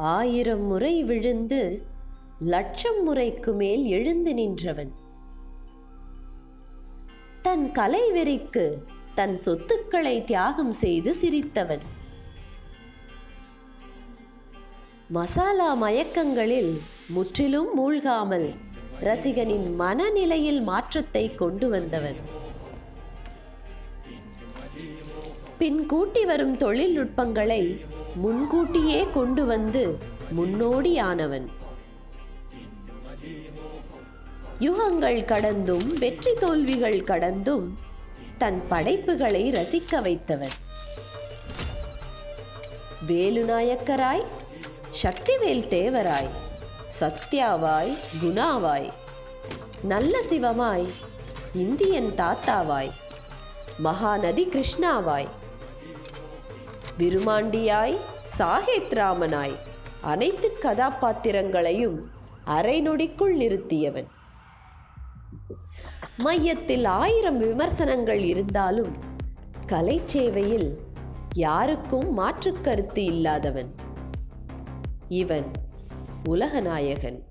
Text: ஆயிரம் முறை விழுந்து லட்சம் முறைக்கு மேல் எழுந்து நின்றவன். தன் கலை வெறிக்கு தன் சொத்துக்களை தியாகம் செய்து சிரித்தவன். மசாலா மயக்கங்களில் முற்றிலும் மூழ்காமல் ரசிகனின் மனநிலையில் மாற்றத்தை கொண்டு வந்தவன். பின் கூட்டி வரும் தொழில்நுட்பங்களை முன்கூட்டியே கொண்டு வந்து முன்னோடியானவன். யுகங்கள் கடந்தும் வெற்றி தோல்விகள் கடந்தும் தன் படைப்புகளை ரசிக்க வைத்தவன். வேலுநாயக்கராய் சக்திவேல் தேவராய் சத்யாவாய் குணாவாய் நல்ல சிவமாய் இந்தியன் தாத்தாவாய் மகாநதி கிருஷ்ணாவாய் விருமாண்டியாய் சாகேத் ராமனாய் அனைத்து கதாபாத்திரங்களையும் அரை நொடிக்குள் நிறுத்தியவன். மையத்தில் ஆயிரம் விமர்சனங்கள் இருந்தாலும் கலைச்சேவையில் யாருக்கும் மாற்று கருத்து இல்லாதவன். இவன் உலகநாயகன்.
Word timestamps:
ஆயிரம் 0.00 0.62
முறை 0.62 1.02
விழுந்து 1.02 1.82
லட்சம் 2.38 3.02
முறைக்கு 3.02 3.52
மேல் 3.52 3.84
எழுந்து 3.84 4.34
நின்றவன். 4.34 4.92
தன் 7.42 7.72
கலை 7.72 8.12
வெறிக்கு 8.12 8.82
தன் 9.14 9.38
சொத்துக்களை 9.38 10.24
தியாகம் 10.24 10.72
செய்து 10.72 11.14
சிரித்தவன். 11.14 11.84
மசாலா 15.08 15.74
மயக்கங்களில் 15.74 16.78
முற்றிலும் 17.08 17.70
மூழ்காமல் 17.78 18.54
ரசிகனின் 19.00 19.74
மனநிலையில் 19.74 20.62
மாற்றத்தை 20.62 21.34
கொண்டு 21.34 21.68
வந்தவன். 21.68 22.20
பின் 25.58 25.86
கூட்டி 25.86 26.24
வரும் 26.24 26.56
தொழில்நுட்பங்களை 26.56 27.84
முன்கூட்டியே 28.14 29.06
கொண்டு 29.14 29.44
வந்து 29.44 29.98
முன்னோடியானவன். 30.36 31.46
யுகங்கள் 34.58 35.24
கடந்தும் 35.24 35.86
வெற்றி 35.98 36.34
தோல்விகள் 36.34 37.04
கடந்தும் 37.04 37.78
தன் 38.38 38.62
படைப்புகளை 38.68 39.50
ரசிக்க 39.50 40.02
வைத்தவன். 40.02 40.56
வேலுநாயக்கராய் 43.08 44.24
சக்திவேல் 45.02 45.66
தேவராய் 45.66 46.30
சத்யாவாய் 47.00 47.92
குணாவாய் 48.22 48.90
நல்ல 49.82 50.22
சிவமாய் 50.30 50.86
இந்தியன் 51.54 52.12
தாத்தாவாய் 52.16 52.90
மகாநதி 53.84 54.48
கிருஷ்ணாவாய் 54.48 55.28
விருமாண்டியாய் 57.00 57.96
சாகேத் 58.38 58.92
ராமனாய் 58.92 59.56
அனைத்து 60.00 60.58
கதாபாத்திரங்களையும் 60.62 61.98
அரை 62.44 62.88
நொடிக்குள் 62.88 63.36
நிறுத்தியவன். 63.36 64.06
மையத்தில் 66.18 66.84
ஆயிரம் 66.84 67.38
விமர்சனங்கள் 67.38 68.18
இருந்தாலும் 68.18 68.96
கலைச்சேவையில் 69.66 70.76
யாருக்கும் 71.34 72.12
மாற்று 72.12 72.60
கருத்து 72.60 73.04
இல்லாதவன். 73.04 73.74
இவன் 75.08 75.50
உலகநாயகன். 76.28 77.26